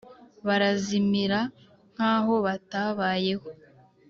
[0.47, 1.39] barazimira
[1.93, 3.47] nk’aho batabayeho,